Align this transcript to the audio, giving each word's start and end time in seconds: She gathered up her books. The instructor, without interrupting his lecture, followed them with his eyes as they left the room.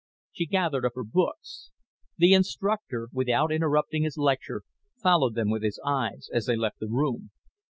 She 0.31 0.47
gathered 0.47 0.83
up 0.83 0.93
her 0.95 1.03
books. 1.03 1.69
The 2.17 2.33
instructor, 2.33 3.09
without 3.13 3.51
interrupting 3.51 4.01
his 4.01 4.17
lecture, 4.17 4.63
followed 4.99 5.35
them 5.35 5.51
with 5.51 5.61
his 5.61 5.79
eyes 5.85 6.27
as 6.33 6.47
they 6.47 6.55
left 6.55 6.79
the 6.79 6.89
room. 6.89 7.29